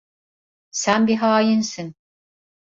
[0.73, 1.95] Sen bir hainsin!